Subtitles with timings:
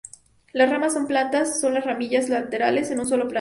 [0.51, 3.29] Las ramas son planas, con las ramillas laterales en un solo plano.